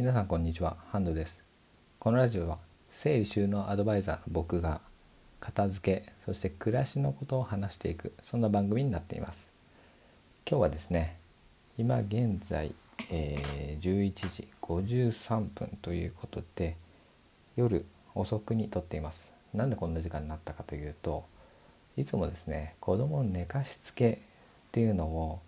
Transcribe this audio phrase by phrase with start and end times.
[0.00, 0.78] 皆さんこんにちは。
[0.88, 1.44] ハンドです。
[1.98, 2.56] このラジオは
[2.90, 4.80] 整理収納アドバイザーの僕が
[5.40, 9.52] 片付けそして暮らしのことを話していくそんな番組になっています。
[10.48, 11.18] 今日はですね
[11.76, 12.74] 今現在、
[13.10, 16.78] えー、11時53分ということで
[17.56, 19.34] 夜遅くに撮っています。
[19.52, 21.26] なんでこんな時間になったかというと
[21.98, 24.16] いつもですね子供の寝かしつけっ
[24.72, 25.40] ていうのを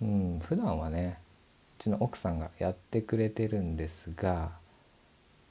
[0.00, 1.18] うん普段はね
[1.82, 4.52] ちの奥さんがやってくれてるんですが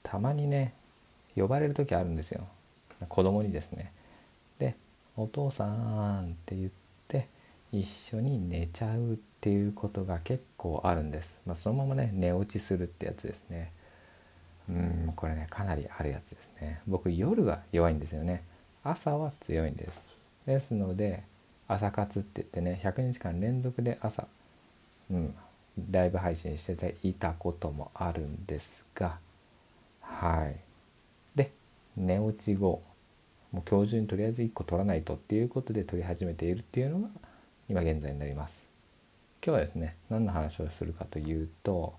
[0.02, 0.73] たまにね
[1.35, 2.48] 呼ばれる時あるんですよ
[3.09, 3.91] 子供にですね。
[4.59, 4.76] で
[5.17, 5.66] 「お父さ
[6.21, 6.71] ん」って言っ
[7.07, 7.27] て
[7.71, 11.40] 一緒に寝ちゃうっていうことが結構あるんです。
[11.45, 13.71] まあ、そのままね寝落ちするってやつですね。
[14.70, 16.82] うんこれねかなりあるやつですね。
[16.88, 18.43] 僕夜が弱いんですよね。
[18.84, 20.07] 朝は強いんです。
[20.45, 21.23] ですので
[21.68, 24.27] 朝活って言ってね100日間連続で朝
[25.12, 25.35] うん、
[25.91, 29.17] ライブ配信していたこともあるんですが
[30.02, 30.59] はい。
[31.35, 31.51] で
[31.96, 32.82] 寝落ち後
[33.51, 37.09] もう今日中にとりあえず1個取らないとっていうことで取り始めているっていうのが
[37.70, 38.68] 今現在になります。
[39.43, 41.96] 今日はですね何の話をするかというと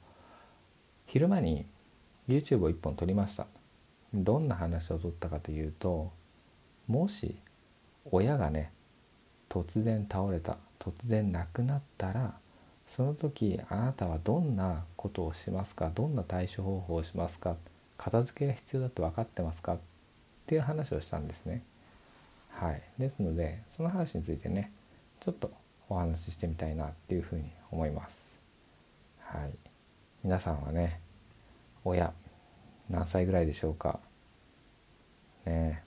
[1.06, 1.66] 昼間に
[2.28, 3.47] YouTube を1本撮りました。
[4.14, 6.12] どんな話を撮ったかというと
[6.86, 7.36] もし
[8.10, 8.70] 親がね
[9.48, 12.34] 突然倒れた突然亡くなったら
[12.86, 15.91] その時あなたはどんなことをしますか？
[15.94, 17.56] どんな対処方法をしますか？
[17.97, 19.75] 片付けが必要だと分かってますか？
[19.75, 19.78] っ
[20.47, 21.62] ていう話をしたんですね。
[22.50, 24.70] はい、ですのでその話についてね
[25.20, 25.50] ちょっと
[25.88, 28.38] お話ししてみたいなっていうふうに思います。
[29.20, 29.50] はい、
[30.22, 31.00] 皆さんはね
[31.84, 32.12] 親
[32.91, 34.00] 何歳ぐらいでしょうか？
[35.47, 35.83] ね。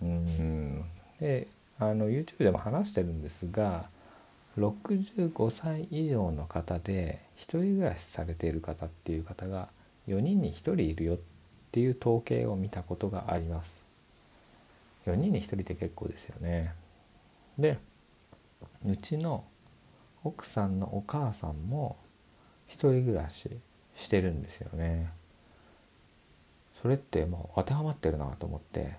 [0.00, 0.84] うーん。
[1.18, 1.48] で
[1.78, 3.86] あの YouTube でも話してるんですが
[4.58, 9.68] 65歳以上の方で1人暮らしされている方っていう方が
[10.08, 11.18] 4人に1人いるよっ
[11.72, 13.84] ていう統計を見たことがあります。
[15.06, 16.74] 4人に1人って結構ですよね。
[17.58, 17.78] で
[18.84, 19.44] うちの
[20.24, 21.96] 奥さんのお母さんも
[22.68, 23.50] 1人暮らし
[23.94, 25.10] してるんですよね。
[26.80, 28.94] それってもう当てはまってるなと思って。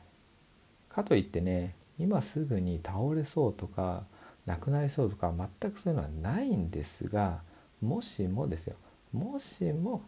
[0.90, 4.04] かといってね今すぐに倒れそうとか
[4.48, 5.32] なくなりそうとか
[5.62, 7.42] 全くそういうのはないんですが
[7.82, 8.76] もしもですよ。
[9.14, 10.02] もしも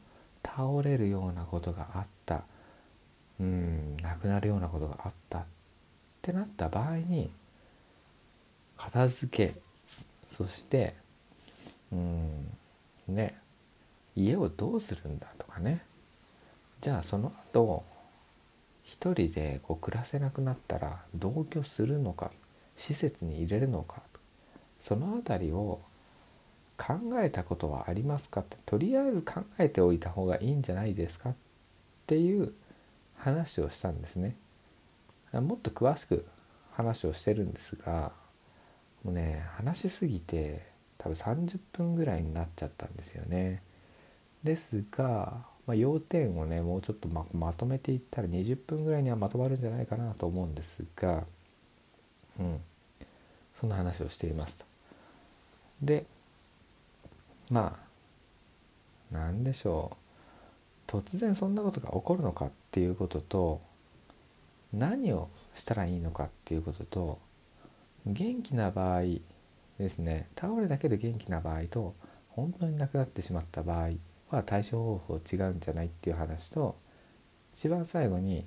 [0.43, 2.43] 倒れるようなことがあった。
[3.39, 5.45] うんなくなるようなことがあったっ
[6.21, 7.29] てなった場合に
[8.75, 9.53] 片付け
[10.25, 10.95] そして
[11.91, 12.49] うん
[13.07, 13.37] ね
[14.15, 15.83] 家をどうするんだとかね。
[16.81, 17.83] じゃあその後
[18.83, 22.31] 一人でこう暮らせなくなったら同居するのか
[22.77, 24.01] 施設に入れるのか
[24.79, 25.81] その辺りを
[26.77, 28.41] 考えたことはありますか？
[28.41, 31.33] ってとりあえず考えておいた方がいいんじゃないですかっ
[32.07, 32.53] ていう
[33.17, 34.35] 話をしたんですね。
[35.33, 36.25] もっと詳しく
[36.71, 38.11] 話をしてるんですが
[39.03, 40.65] もうね話しすぎて
[40.97, 43.61] 多分30分ぐらいになっちゃったんですよね。
[44.43, 51.25] ですが、まあ、要点をねもうちょっとままとめていったら20分ぐらいにはまとまるんじゃないかなと思うんですが、
[52.39, 52.61] うん、
[53.59, 54.68] そんな話をしていますと。
[55.81, 56.05] で
[57.49, 57.89] まあ
[59.11, 60.91] 何でしょう。
[60.91, 63.61] 突然そんなことが起こるのかっていうことと
[64.73, 67.19] 何をしたらいいのかっていうことと
[68.05, 69.01] 元気な場合
[69.77, 70.27] ですね。
[70.35, 71.93] 倒れだけで元気な場合と
[72.29, 73.89] 本当に亡くなってしまった場合
[74.29, 76.75] は対処方法違うんじゃないっていう話と
[77.53, 78.45] 一番最後に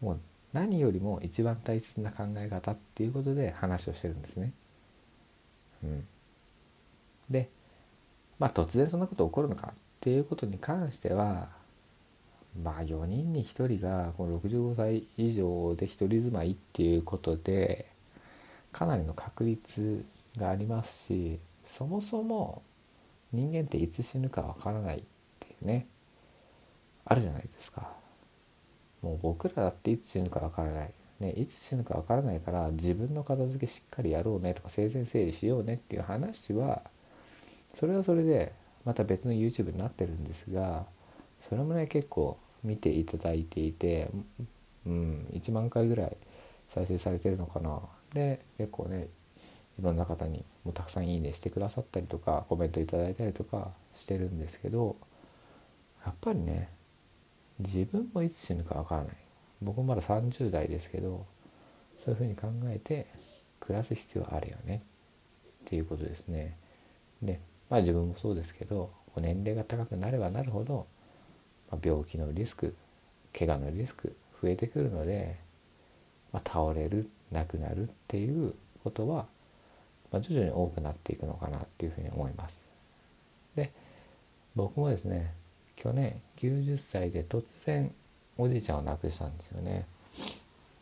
[0.00, 0.20] もう
[0.52, 4.52] 何よりも一番大切な考え方っていうことで話をしてるんですね。
[5.84, 6.06] うん、
[7.32, 7.50] で
[8.38, 11.48] まあ突然そんなこと起こるのかっていうことに関しては
[12.62, 17.86] まあ4人に1人がこの65歳以上で1人住まいっていうことで
[18.72, 20.04] かなりの確率
[20.38, 22.62] がありますしそもそも
[23.32, 25.02] 人間っていつ死ぬかわからないっ
[25.40, 25.86] ていうね
[27.04, 27.88] あるじゃないですか。
[29.02, 30.90] もう僕らだっていつ死ぬかわからない。
[31.20, 36.82] ね、いつ死ぬかわからないから自分の片付けしっかりやろうねとか生前整理しようねっていう話は
[37.74, 38.52] それはそれで
[38.84, 40.86] また別の YouTube になってるんですが
[41.48, 44.10] それもね結構見ていただいていて、
[44.86, 46.16] うん、1万回ぐらい
[46.68, 47.80] 再生されてるのかな
[48.14, 49.08] で結構ね
[49.78, 54.96] いろんな方にもたくさんいいねしてくださったりとかコメントいただいたりとかしてるんですけど
[56.04, 56.70] やっぱりね
[57.58, 59.16] 自分もいつ死ぬかわからない
[59.60, 61.26] 僕もまだ30代ですけど
[62.04, 63.06] そういうふうに考えて
[63.60, 64.82] 暮らす必要あるよね
[65.64, 66.56] っていうことですね。
[67.22, 67.40] で
[67.72, 70.86] まあ自分もそうですけど年齢が高くなればなるほど
[71.70, 72.76] ま病気のリスク
[73.36, 75.38] 怪我のリスク増えてくるので、
[76.34, 78.54] まあ、倒れる亡くなるっていう
[78.84, 79.24] ことは、
[80.10, 82.66] まあ、徐々に多くなっていくのかなっていうふうに思います。
[83.56, 83.72] で
[84.54, 85.32] 僕もですね
[85.74, 87.90] 去年90歳で突然
[88.36, 89.86] おじいちゃんを亡くしたんですよね。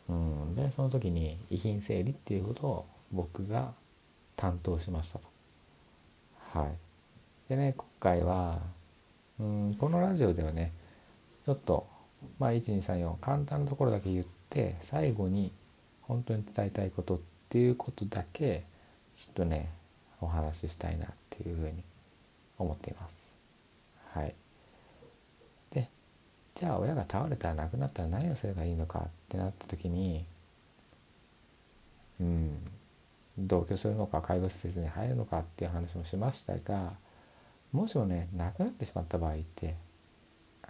[0.09, 3.71] うん、でその時に遺品整理っていうことを僕が
[4.35, 5.31] 担当しましたと。
[6.53, 8.59] はい、でね今回は
[9.39, 10.73] うんこのラジオではね
[11.45, 11.87] ちょっと
[12.39, 15.53] まあ1234簡単なところだけ言って最後に
[16.01, 18.65] 本当に伝えたいことっていうことだけ
[19.15, 19.71] ちょっとね
[20.19, 21.83] お話ししたいなっていうふうに
[22.57, 23.33] 思っています。
[24.13, 24.35] はい、
[25.71, 25.89] で
[26.53, 30.25] じゃあ親が倒れたら亡くなったら何をすればいいのかってなった時に
[32.19, 32.57] うん
[33.37, 36.93] 同居するのか介護施設に入るのかっていう話もしましたが
[37.71, 39.75] もしもね亡くなってしまった場合って、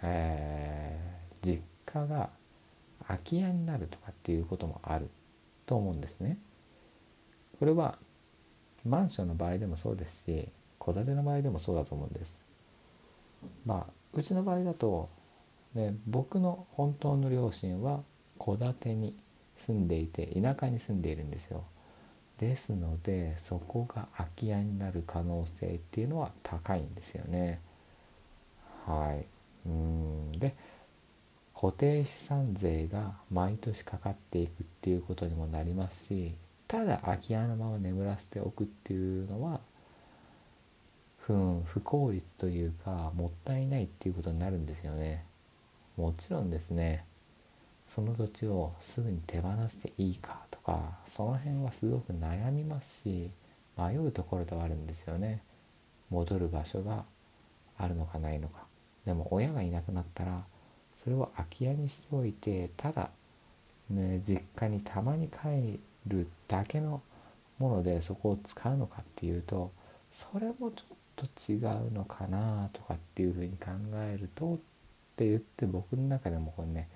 [0.02, 2.30] えー、実家が
[3.06, 5.10] 空き家になるとかっていうこともある
[5.66, 6.38] と思うんですね。
[7.58, 7.98] これは
[8.84, 10.48] マンションの場合でもそうですし
[10.80, 12.40] 戸建ての場合でもそうだと思うんです。
[13.66, 15.08] まあうちの場合だと、
[15.74, 18.02] ね、僕の本当の両親は
[18.38, 19.16] 戸建てに
[19.56, 21.64] 住んでいて田舎に住んでいるんですよ。
[22.42, 27.60] ですのでそこが空き家になる可能性っていうのは高いんですよね。
[28.84, 29.24] はい、
[29.68, 30.56] うんで
[31.54, 36.34] 固定資産税が毎年かかっていくっていうことにもなりますし
[36.66, 39.60] ただ空き家のまま眠らせておくっていうのは
[41.18, 45.24] 不不効率というかもったいないっていうことになるんですよね。
[45.96, 47.04] もちろんですね
[47.94, 53.30] その土地をすぐに手放していいかとかその辺はすごく悩みますし
[53.76, 55.42] 迷うところではあるんですよね。
[56.10, 57.04] 戻る場所が
[57.78, 58.64] あるのかないのか。
[59.04, 60.42] でも親がいなくなったら
[61.02, 63.10] それを空き家にしておいてただ、
[63.90, 67.02] ね、実家にたまに帰るだけの
[67.58, 69.70] ものでそこを使うのかっていうと
[70.12, 74.56] それもちょっと違うのかなとかっていうふうに考えるとっ
[75.16, 76.88] て言って僕の中でもこれね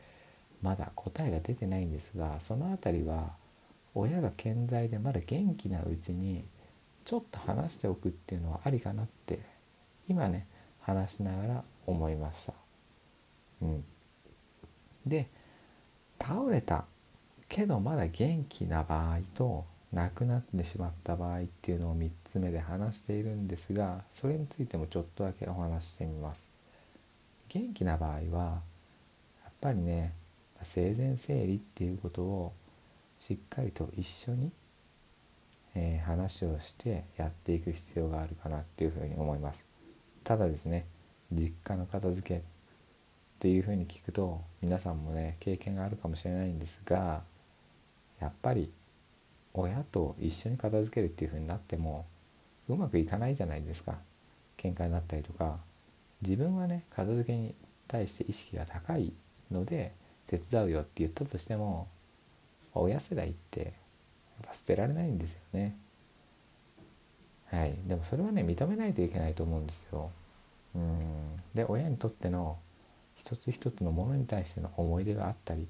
[0.67, 3.31] まだ答えが出てないんですがその辺りは
[3.95, 6.45] 親が健在でまだ元気なうちに
[7.05, 9.39] ちょっと話しておくっていうのはありかなって
[10.09, 10.49] 今ね
[10.81, 12.53] 話しながら思いました。
[13.63, 13.85] うん、
[15.07, 15.29] で
[16.21, 16.85] 倒れた
[17.49, 26.49] けどまだ元気な場合と亡くなってしまった場合っていうのを3つ目で話しているんですがそれについてもちょっとだけお話してみます。
[27.51, 28.19] 元気な場合は
[29.45, 30.13] やっぱりね
[30.63, 32.53] 生前整理っていうことを
[33.19, 34.53] しっかりと一緒に、
[35.75, 39.67] えー、話をしてやっていく必要があるかなっていうふうに思います。
[40.25, 40.87] ただですね
[41.33, 42.43] 実家の片付けっ
[43.39, 47.23] ていうふうに聞くと皆さんもね経験があるかもしれないんですが
[48.21, 48.73] やっぱり
[49.53, 52.07] 親と一緒に片付けるっていうふうになっても
[52.69, 53.99] うまくいかないじゃないですか
[54.57, 55.59] 喧嘩になったりとか
[56.23, 57.55] 自分はね片付けに
[57.87, 59.13] 対して意識が高い
[59.51, 59.93] ので
[60.27, 61.89] 手伝うよって言ったとしても
[62.75, 63.73] 親世代ってやっ
[64.49, 65.77] ぱ捨てられないんですよね。
[67.47, 70.11] はい、でもそれはね認めないといけないと思うんですよ。
[70.75, 72.59] うんで親にとっての
[73.15, 75.69] 一つ一つのものに対しての思い出があったりやっ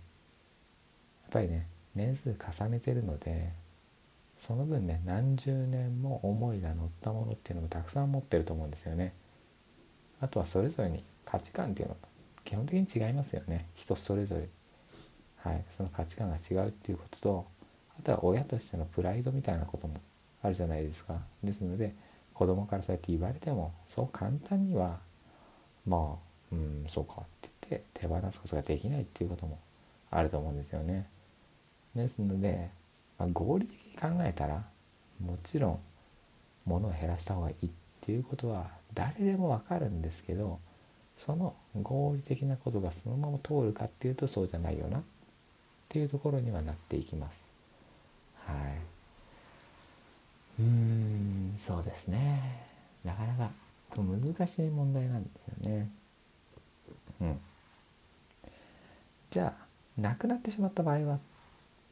[1.31, 3.53] ぱりね年数重ねてるので
[4.37, 9.13] その分ね何十年も思いが乗ったものっていうのもたくさん持ってると思うんですよね。
[10.21, 12.01] あとはそれぞれに価値観っていうのが
[12.47, 13.67] 基本的に違いますよね。
[13.75, 14.49] 人それぞれ、
[15.39, 17.47] はい、その価値観が違うっていうことと
[17.99, 19.95] あとは親としてのプライドみたいなことも
[20.43, 21.19] あるじゃないですか。
[21.43, 21.93] ですので
[22.33, 25.01] 子供からそうやって言われてもそう簡単には
[25.87, 29.59] まあうんそうかって言って手放すことができないっていうことも
[30.11, 31.09] あると思うんですよね。
[31.97, 32.71] ですので、
[33.19, 34.63] まあ、合理的に考えたら
[35.21, 35.81] もちろん
[36.65, 37.71] 物を減らした方がいいっ
[38.03, 40.61] ていうことは誰でもわかるんですけど
[41.17, 45.03] その合理的なことがそのまま通るかっていうとそうじゃないよなっ
[45.89, 47.47] ていうところにはなっていきます。
[48.45, 48.57] はい。
[50.59, 52.41] うんそうですね
[53.05, 53.51] なかなか
[53.95, 55.91] 難しい問題なんですよね。
[57.21, 57.41] うん。
[59.31, 59.67] じゃあ
[59.99, 61.19] 亡くなってしまった場合はっ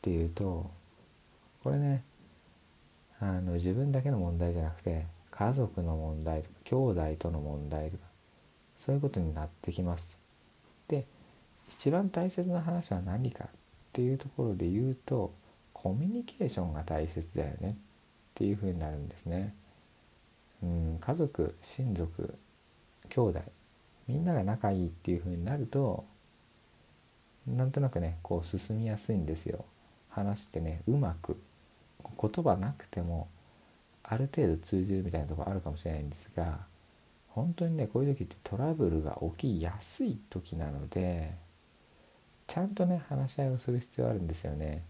[0.03, 0.71] ていうと
[1.63, 2.03] これね
[3.21, 8.05] あの自分だけの問題じゃなくて家族の問題とか兄弟との問題とか
[8.79, 10.17] そういうことになってきます。
[10.89, 11.07] で
[11.69, 13.49] 一番大切な話は何かっ
[13.93, 15.33] ていうところで言うと
[15.73, 17.75] コミュニケーションが大切だよねっ
[18.35, 19.55] ていうふうになるんですね。
[20.63, 22.35] うん家族親族
[23.09, 23.41] 兄弟
[24.09, 26.05] みんなが仲いいっていう風になると
[27.47, 29.65] なんとなくねこう進みやすいんですよ
[30.11, 31.37] 話してねうまく
[32.21, 33.29] 言葉なくても
[34.03, 36.61] ある程度通じるみたいなところあるかもしれないんですが
[37.35, 41.35] 本当にねこういう時ってトラブルが起きやすい時なので
[42.47, 44.85] ちゃんとね話し合いをする必要あるんですよね。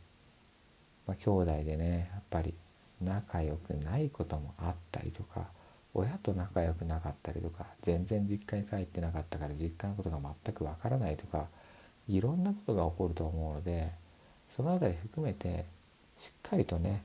[1.06, 2.54] まあ、兄弟でねやっぱり
[3.00, 5.46] 仲良くないこともあったりとか
[5.94, 11.46] 親と仲良くなかったりとか全然実家に帰ってなかったから実家のことが全くわからないとか
[12.08, 13.90] いろんなことが起こると思うので
[14.50, 15.66] その辺り含めて
[16.18, 17.02] しっかりとね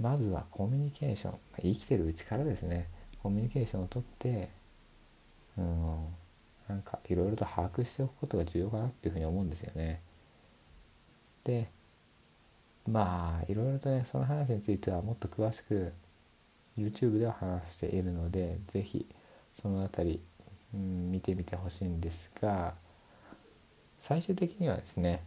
[0.00, 2.88] まずはコミュニケーション生きてるうちからですね
[3.22, 4.50] コミュニケーションをとって
[5.56, 6.06] うん
[6.68, 10.00] なんかいろいろと把握しておくことが重要かなっていうふうに思うんですよね。
[11.44, 11.68] で
[12.88, 15.92] まあいろいろとねその話についてはもっと詳しく
[16.76, 19.06] YouTube では話しているので是非
[19.60, 20.20] その辺り、
[20.74, 22.74] うん、見てみてほしいんですが
[24.00, 25.22] 最終的にはですね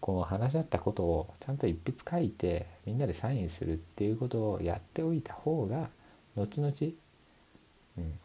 [0.00, 5.90] こう話し合ったことをちゃんと一筆書いてみんなでサインするっていうことをやっておいた方が
[6.36, 6.72] 後々、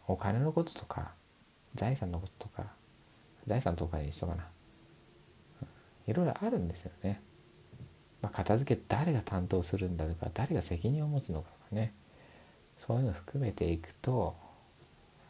[0.07, 1.11] お金のこととか
[1.75, 2.65] 財産のこととか
[3.47, 4.47] 財産とかで一緒かな、
[6.07, 7.21] いろいろあるんですよね。
[8.21, 11.93] まあ、片付け誰が担当するんだとか誰が責任を持つのかとかね。
[12.77, 14.35] そういうのを含めていくと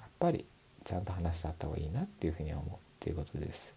[0.01, 0.45] やっぱり
[0.83, 2.69] ちゃんと話してあった方がいいなっていうふうに思うっ
[2.99, 3.75] ていうことです。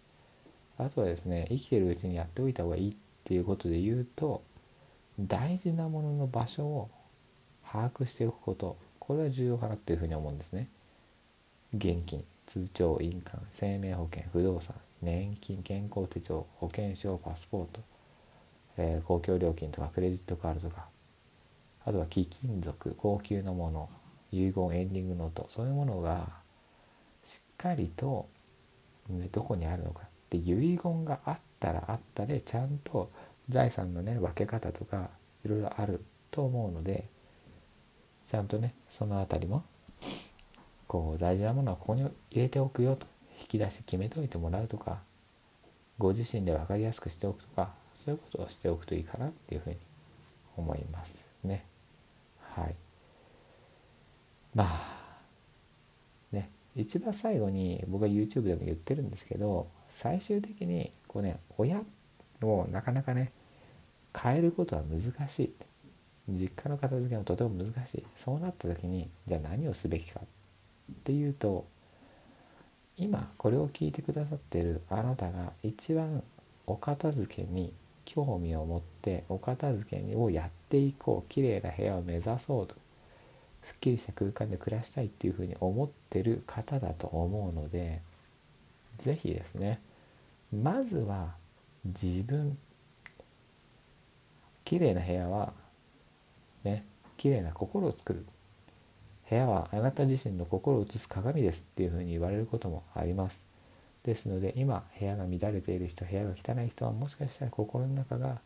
[0.77, 4.43] あとはですね生きてるうちにやっておいた方がいいっていうことで言うと
[5.19, 6.89] 大事なものの場所を
[7.65, 8.77] 把握しておくこと。
[9.07, 10.69] これは重要かなっていうふうに思うんですね。
[11.73, 17.81] 現金通帳印鑑生命保険不動産年金健康手帳保険証パスポート、
[18.77, 20.87] えー、公共料金とかクレジットカードとか
[21.85, 23.89] あとは貴金属高級なもの
[24.31, 26.27] 遺言エンディングノートそういうものが
[27.23, 28.27] しっかりと
[29.31, 33.09] どこにあるのかで遺言があったらあったでちゃんと
[33.49, 35.09] 財産のね分け方とか
[35.45, 37.07] いろいろあると思うので
[38.27, 39.63] ちゃんとねその辺りも
[40.87, 43.07] こう大事なものはここに入れておくよと。
[43.39, 44.97] 引き出し決めておいてもらうとか
[45.99, 49.77] ご自身で分かりやすくしておくとかそういうことをしておくといいかなっていうふうに
[50.55, 51.63] 思いますね。
[52.55, 52.75] はい。
[54.55, 54.75] まあ
[56.31, 61.83] ね一番最後に僕は YouTube でも言ってるんですけど最終的にこうね親
[62.41, 63.31] をなかなかね
[64.19, 65.53] 変えることは難しい。
[66.29, 68.03] 実家の片付けもとても難しい。
[68.15, 70.23] そうなった時にじゃあ何をすべきかっ
[71.03, 71.65] ていうと
[72.97, 76.23] 今これを聞いてくださってるあなたが一番
[76.65, 77.71] お片付けに
[78.05, 82.75] 興味を持ってお片付けをやっていこう綺麗な部屋を目指そうと
[83.61, 88.01] すっきりした空間で暮らしたいっていうふうに思ってる方だと思うので
[88.97, 89.79] 是非ですね
[90.53, 91.33] まずは
[91.85, 92.57] 自分
[94.63, 95.53] 綺麗な部屋は
[96.63, 96.85] ね
[97.17, 98.25] 綺麗な心を作る。
[99.29, 103.43] 部屋はあなた自身の心を映す鏡ですっていうふうに言われることもあります。
[104.03, 108.39] ですので今部屋が乱れている人部屋が汚い人はもしかしたら心の中が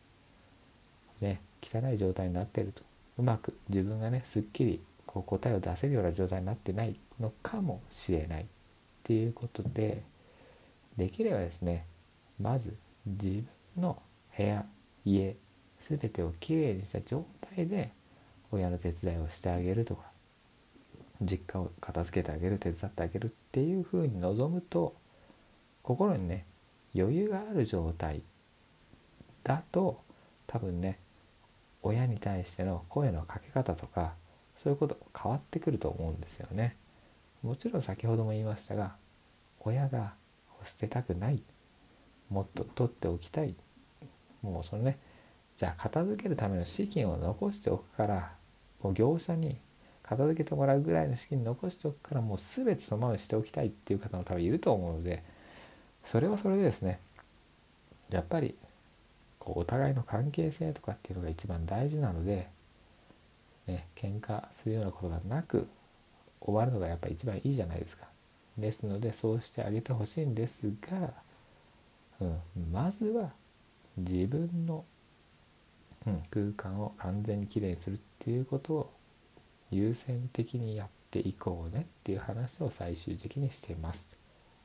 [1.20, 2.82] ね汚い状態になっていると。
[3.18, 8.42] うまく自分がねすっきりこう答えを出せるような状態になってないのかもしれない。
[8.42, 8.46] っ
[9.04, 10.02] ていうことで
[10.96, 11.84] できればですね
[12.40, 12.74] まず
[13.06, 13.44] 自
[13.76, 14.02] 分の
[14.36, 14.64] 部屋
[15.04, 15.36] 家
[15.80, 17.90] 全てをきれいにした状態で
[18.52, 20.04] 親の手伝いをしてあげるとか
[21.20, 24.94] 実家を片付けてあげる手伝ってあげるっていうふうに望むと
[25.82, 26.44] 心にね
[26.94, 28.22] 余裕がある状態
[29.42, 30.00] だと
[30.46, 30.98] 多分ね
[31.82, 34.12] 親に対しての声のかけ方とか
[34.62, 36.76] そういうこと変わってくると思うんですよね。
[37.42, 38.94] もちろん先ほども言いましたが
[39.58, 40.12] 親が
[40.62, 41.42] 捨てたくない
[42.30, 43.56] もっと取っておきたい
[44.42, 44.98] もうそのね
[45.56, 48.32] じゃあ片付けるための資金を残しておくから
[48.82, 49.56] もう業者に
[50.02, 55.22] 片付けてもらうぐらいの資金残しておくからもう全てそのままにしておきたいっていう方も多分いると思うので
[56.04, 57.00] それはそれでですね
[58.10, 58.54] やっぱり
[59.38, 62.48] こうお互いの関係性とかっていうのが一番大事なので
[63.66, 65.68] ね喧嘩するようなことがなく
[66.40, 68.06] 終わるのがやっぱり一番いいじゃないですか。
[68.58, 71.14] ですのでそうしてあげてほしいんですが、
[72.20, 72.40] うん、
[72.72, 73.30] まずは
[73.96, 74.84] 自分の、
[76.06, 78.92] うん、空間を完全にきれいにするっていうことを
[79.70, 84.10] 優先的にやっていこうねっていう話を最終的にしてます。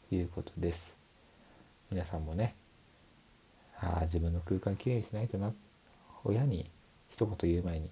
[0.09, 0.95] ということです。
[1.91, 2.55] 皆さんもね
[3.79, 5.53] ああ自分の空間きれいにしないとな。
[6.23, 6.69] 親に
[7.09, 7.89] 一言言う前に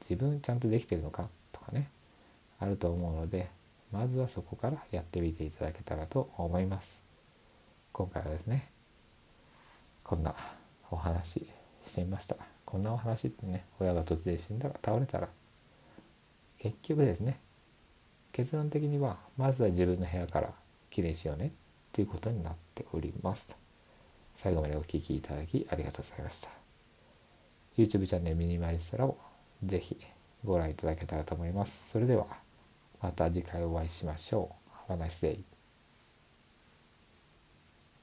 [0.00, 1.28] 自分ちゃんとできてるのか？
[1.52, 1.90] とかね
[2.58, 3.48] あると思うので
[3.92, 6.98] まずはそこからやってみていただけたらと思います。
[7.92, 8.68] 今回はですね
[10.02, 10.34] こんな
[10.90, 11.46] お話
[11.84, 12.55] してみました。
[12.76, 15.28] こんなお話ってね親が突然死んだら倒れたら
[16.58, 17.40] 結局ですね
[18.32, 20.50] 結論的にはまずは自分の部屋から
[20.90, 21.50] きれいにしようねっ
[21.92, 23.48] ていうことになっております
[24.34, 26.50] 最後までお聴きいただきありがとうございました。
[27.78, 29.16] YouTube チャンネルミニマリストラボ
[29.64, 29.96] ぜひ
[30.44, 31.92] ご覧いただけたらと思います。
[31.92, 32.26] それでは
[33.00, 34.50] また次回お会いしましょ
[34.88, 34.92] う。
[34.92, 35.55] Have a nice day